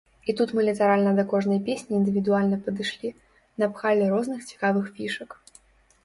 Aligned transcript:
І 0.31 0.33
тут 0.37 0.49
мы 0.59 0.63
літаральна 0.67 1.09
да 1.17 1.23
кожнай 1.33 1.59
песні 1.67 1.95
індывідуальна 1.99 2.57
падышлі, 2.67 3.11
напхалі 3.65 4.07
розных 4.13 4.39
цікавых 4.49 4.89
фішак. 4.97 5.37